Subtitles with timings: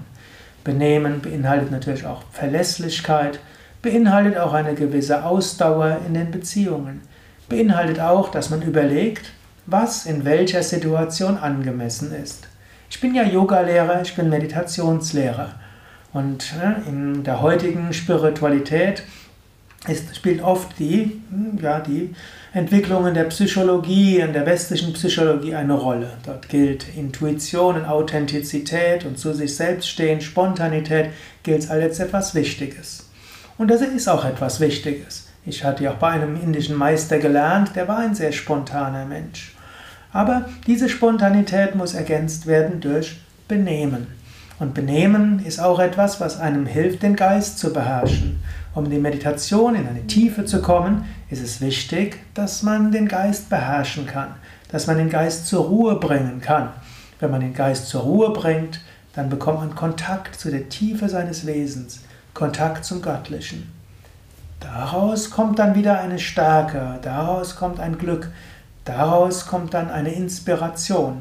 [0.64, 3.40] Benehmen beinhaltet natürlich auch Verlässlichkeit,
[3.82, 7.02] beinhaltet auch eine gewisse Ausdauer in den Beziehungen,
[7.50, 9.32] beinhaltet auch, dass man überlegt,
[9.66, 12.48] was in welcher Situation angemessen ist.
[12.88, 15.50] Ich bin ja Yogalehrer, ich bin Meditationslehrer
[16.14, 19.02] und ne, in der heutigen Spiritualität
[19.88, 22.14] ist, spielt oft die, hm, ja, die
[22.52, 26.10] Entwicklungen der Psychologie, in der westlichen Psychologie eine Rolle.
[26.24, 31.10] Dort gilt Intuition und Authentizität und zu sich selbst stehen, Spontanität
[31.42, 33.10] gilt als etwas Wichtiges.
[33.58, 35.28] Und das ist auch etwas Wichtiges.
[35.46, 39.54] Ich hatte ja auch bei einem indischen Meister gelernt, der war ein sehr spontaner Mensch.
[40.12, 43.16] Aber diese Spontanität muss ergänzt werden durch
[43.48, 44.06] Benehmen.
[44.64, 48.42] Und Benehmen ist auch etwas, was einem hilft, den Geist zu beherrschen.
[48.74, 53.06] Um in die Meditation in eine Tiefe zu kommen, ist es wichtig, dass man den
[53.06, 54.28] Geist beherrschen kann,
[54.70, 56.70] dass man den Geist zur Ruhe bringen kann.
[57.20, 58.80] Wenn man den Geist zur Ruhe bringt,
[59.12, 62.00] dann bekommt man Kontakt zu der Tiefe seines Wesens,
[62.32, 63.70] Kontakt zum Göttlichen.
[64.60, 68.30] Daraus kommt dann wieder eine Stärke, daraus kommt ein Glück,
[68.86, 71.20] daraus kommt dann eine Inspiration,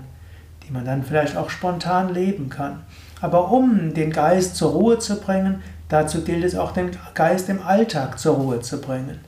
[0.66, 2.84] die man dann vielleicht auch spontan leben kann.
[3.24, 7.62] Aber um den Geist zur Ruhe zu bringen, dazu gilt es auch den Geist im
[7.62, 9.22] Alltag zur Ruhe zu bringen.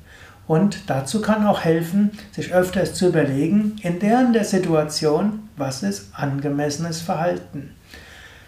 [0.48, 6.10] Und dazu kann auch helfen, sich öfters zu überlegen, in der, der Situation, was ist
[6.12, 7.74] angemessenes Verhalten.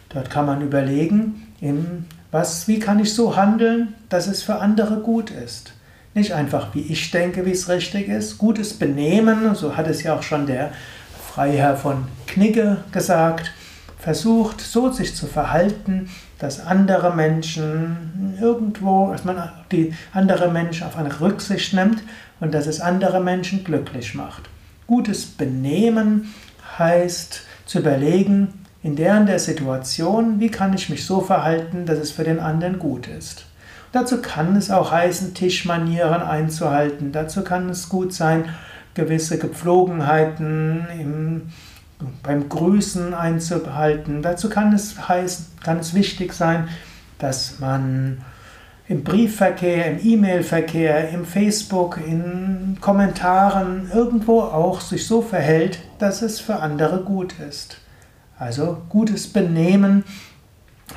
[0.09, 1.47] Dort kann man überlegen,
[2.29, 5.71] was, wie kann ich so handeln, dass es für andere gut ist.
[6.13, 8.37] Nicht einfach, wie ich denke, wie es richtig ist.
[8.37, 10.73] Gutes Benehmen, so hat es ja auch schon der
[11.33, 13.53] Freiherr von Knigge gesagt,
[13.97, 16.09] versucht, so sich zu verhalten,
[16.39, 22.03] dass andere Menschen irgendwo, dass man die andere Menschen auf eine Rücksicht nimmt
[22.39, 24.43] und dass es andere Menschen glücklich macht.
[24.85, 26.33] Gutes Benehmen
[26.77, 28.53] heißt zu überlegen,
[28.83, 32.39] in der und der Situation, wie kann ich mich so verhalten, dass es für den
[32.39, 33.45] anderen gut ist.
[33.91, 37.11] dazu kann es auch heißen, Tischmanieren einzuhalten.
[37.11, 38.45] Dazu kann es gut sein,
[38.93, 41.41] gewisse Gepflogenheiten im
[42.23, 44.21] beim Grüßen einzuhalten.
[44.21, 46.67] Dazu kann es heißen, kann es wichtig sein,
[47.17, 48.19] dass man
[48.87, 56.39] im Briefverkehr, im E-Mail-Verkehr, im Facebook, in Kommentaren irgendwo auch sich so verhält, dass es
[56.39, 57.77] für andere gut ist.
[58.39, 60.05] Also gutes Benehmen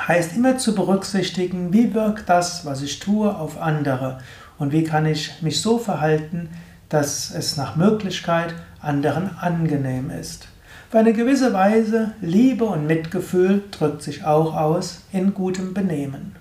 [0.06, 4.18] heißt immer zu berücksichtigen, wie wirkt das, was ich tue, auf andere
[4.58, 6.50] und wie kann ich mich so verhalten,
[6.88, 10.48] dass es nach Möglichkeit anderen angenehm ist.
[10.90, 16.34] Für eine gewisse Weise Liebe und Mitgefühl drückt sich auch aus in gutem Benehmen.